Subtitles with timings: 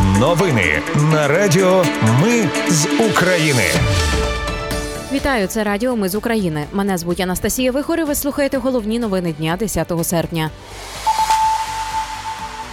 [0.00, 1.84] Новини на Радіо
[2.22, 3.62] Ми з України.
[5.12, 6.64] Вітаю, це Радіо Ми з України.
[6.72, 10.50] Мене звуть Анастасія Вихор Ви слухаєте головні новини дня 10 серпня.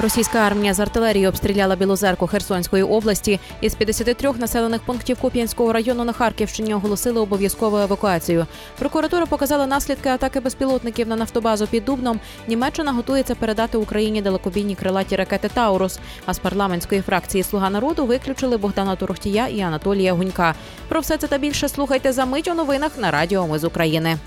[0.02, 3.40] Російська армія з артилерії обстріляла Білозерку Херсонської області.
[3.62, 8.46] Із 53 населених пунктів Куп'янського району на Харківщині оголосили обов'язкову евакуацію.
[8.80, 12.20] Прокуратура показала наслідки атаки безпілотників на нафтобазу під Дубном.
[12.48, 16.00] Німеччина готується передати Україні далекобійні крилаті ракети Таурус.
[16.26, 20.56] А з парламентської фракції Слуга народу виключили Богдана Турохтія і Анатолія Гунька.
[20.88, 24.18] Про все це та більше слухайте за мить у новинах на Радіо Ми з України.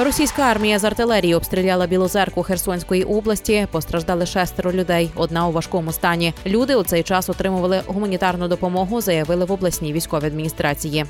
[0.00, 3.66] Російська армія з артилерії обстріляла Білозерку Херсонської області.
[3.70, 5.10] Постраждали шестеро людей.
[5.14, 6.34] Одна у важкому стані.
[6.46, 9.00] Люди у цей час отримували гуманітарну допомогу.
[9.00, 11.04] Заявили в обласній військовій адміністрації.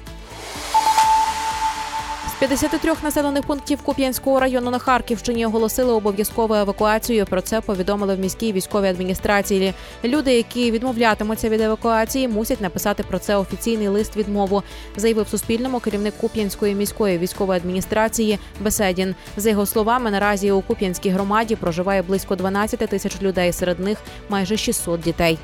[2.41, 7.27] 53 населених пунктів Куп'янського району на Харківщині оголосили обов'язкову евакуацію.
[7.27, 9.74] Про це повідомили в міській військовій адміністрації.
[10.05, 14.62] Люди, які відмовлятимуться від евакуації, мусять написати про це офіційний лист відмову.
[14.97, 19.14] Заявив Суспільному керівник Куп'янської міської військової адміністрації Беседін.
[19.36, 23.53] За його словами, наразі у Куп'янській громаді проживає близько 12 тисяч людей.
[23.53, 25.39] Серед них майже 600 дітей.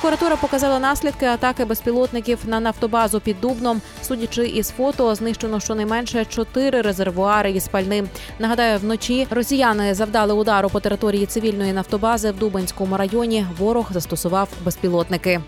[0.00, 3.80] Прокуратура показала наслідки атаки безпілотників на нафтобазу під Дубном.
[4.02, 8.08] Судячи із фото, знищено щонайменше чотири резервуари із пальним.
[8.38, 13.46] Нагадаю, вночі росіяни завдали удару по території цивільної нафтобази в Дубенському районі.
[13.58, 15.40] Ворог застосував безпілотники.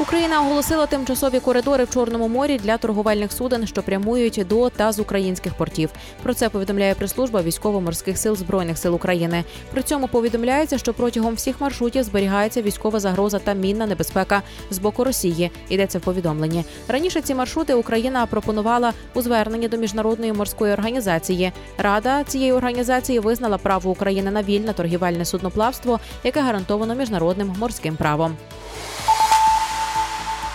[0.00, 4.98] Україна оголосила тимчасові коридори в Чорному морі для торговельних суден, що прямують до та з
[4.98, 5.90] українських портів.
[6.22, 9.44] Про це повідомляє прес-служба військово-морських сил збройних сил України.
[9.72, 15.04] При цьому повідомляється, що протягом всіх маршрутів зберігається військова загроза та мінна небезпека з боку
[15.04, 15.50] Росії.
[15.68, 16.64] Йдеться в повідомленні.
[16.88, 21.52] Раніше ці маршрути Україна пропонувала у зверненні до міжнародної морської організації.
[21.78, 28.36] Рада цієї організації визнала право України на вільне торгівельне судноплавство, яке гарантовано міжнародним морським правом.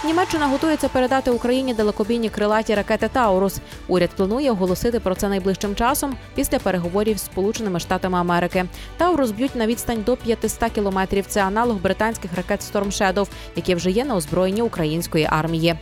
[0.06, 3.59] Німеччина готується передати Україні далекобійні крилаті ракети Таурус.
[3.88, 8.66] Уряд планує оголосити про це найближчим часом після переговорів з Сполученими Штатами Америки.
[8.97, 11.25] Таурус б'ють на відстань до 500 кілометрів.
[11.28, 15.75] Це аналог британських ракет Storm Shadow, які вже є на озброєнні української армії.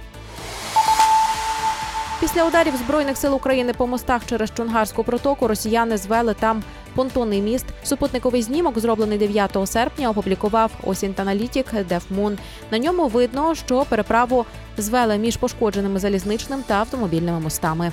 [2.20, 6.64] Після ударів збройних сил України по мостах через Чунгарську протоку росіяни звели там
[6.96, 7.66] понтонний міст.
[7.84, 12.38] Супутниковий знімок, зроблений 9 серпня, опублікував Осінт-аналітік Дефмун.
[12.72, 14.46] На ньому видно, що переправу
[14.78, 17.92] звели між пошкодженими залізничним та автомобільними мостами.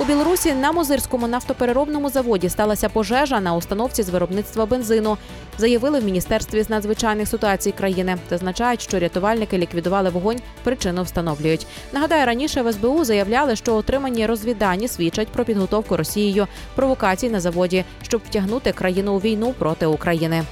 [0.00, 5.18] У Білорусі на Мозирському нафтопереробному заводі сталася пожежа на установці з виробництва бензину.
[5.58, 8.16] Заявили в міністерстві з надзвичайних ситуацій країни.
[8.30, 11.66] Зазначають, що рятувальники ліквідували вогонь, причину встановлюють.
[11.92, 17.84] Нагадаю, раніше в СБУ заявляли, що отримані розвіддані свідчать про підготовку Росією провокацій на заводі,
[18.02, 20.44] щоб втягнути країну у війну проти України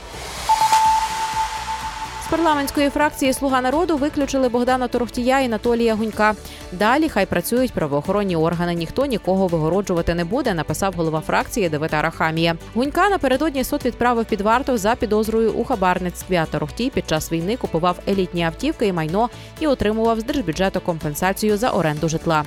[2.32, 6.34] парламентської фракції Слуга народу виключили Богдана Торохтія і Анатолія Гунька.
[6.72, 8.74] Далі хай працюють правоохоронні органи.
[8.74, 10.54] Ніхто нікого вигороджувати не буде.
[10.54, 12.56] Написав голова фракції Давида Арахамія.
[12.74, 16.36] Гунька напередодні суд відправив під варту за підозрою у хабарництві.
[16.36, 21.56] А Торохтій під час війни купував елітні автівки і майно і отримував з держбюджету компенсацію
[21.56, 22.44] за оренду житла.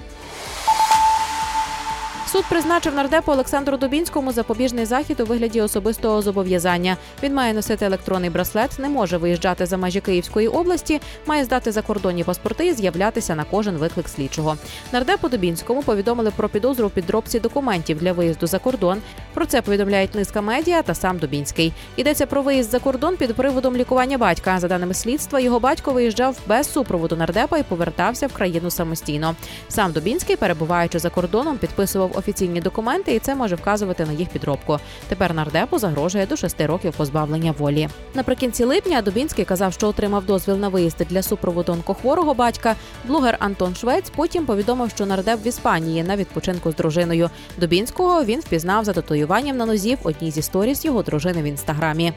[2.35, 6.97] Суд призначив нардепу Олександру Дубінському запобіжний захід у вигляді особистого зобов'язання.
[7.23, 12.24] Він має носити електронний браслет, не може виїжджати за межі Київської області, має здати закордонні
[12.24, 14.57] паспорти і з'являтися на кожен виклик слідчого.
[14.91, 18.97] Нардепу Дубінському повідомили про підозру в підробці документів для виїзду за кордон.
[19.34, 21.74] Про це повідомляють низка медіа та сам Дубінський.
[21.95, 24.59] Йдеться про виїзд за кордон під приводом лікування батька.
[24.59, 29.35] За даними слідства, його батько виїжджав без супроводу нардепа і повертався в країну самостійно.
[29.69, 34.80] Сам Дубінський, перебуваючи за кордоном, підписував офіційні документи, і це може вказувати на їх підробку.
[35.08, 37.90] Тепер нардепу загрожує до шести років позбавлення волі.
[38.13, 42.75] Наприкінці липня Дубінський казав, що отримав дозвіл на виїзд для супроводу онкохворого батька.
[43.06, 47.30] Блогер Антон Швець потім повідомив, що нардеп в Іспанії на відпочинку з дружиною.
[47.58, 52.13] Дубінського він впізнав за татуюванням на нозі в одній зі сторіс його дружини в інстаграмі.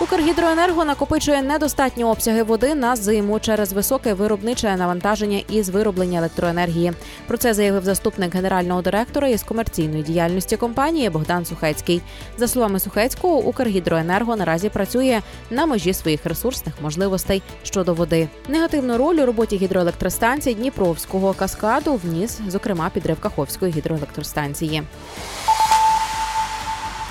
[0.00, 6.92] Укргідроенерго накопичує недостатні обсяги води на зиму через високе виробниче навантаження із вироблення електроенергії.
[7.26, 12.02] Про це заявив заступник генерального директора із комерційної діяльності компанії Богдан Сухецький.
[12.36, 15.20] За словами Сухецького, Укргідроенерго наразі працює
[15.50, 18.28] на межі своїх ресурсних можливостей щодо води.
[18.48, 24.82] Негативну роль у роботі гідроелектростанції Дніпровського каскаду вніс, зокрема, підрив Каховської гідроелектростанції.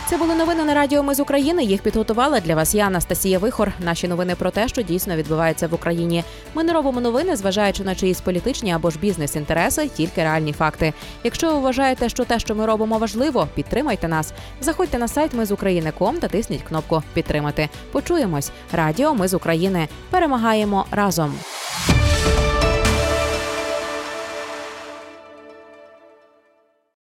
[0.07, 1.63] Це були новини на радіо Ми з України.
[1.63, 3.71] Їх підготувала для вас я, Анастасія Вихор.
[3.79, 6.23] Наші новини про те, що дійсно відбувається в Україні.
[6.53, 10.93] Ми не робимо новини, зважаючи на чиїсь політичні або ж бізнес-інтереси, тільки реальні факти.
[11.23, 14.33] Якщо ви вважаєте, що те, що ми робимо, важливо, підтримайте нас.
[14.61, 17.69] Заходьте на сайт Ми з України.ком та тисніть кнопку Підтримати.
[17.91, 18.51] Почуємось.
[18.71, 19.87] Радіо Ми з України.
[20.09, 21.33] Перемагаємо разом.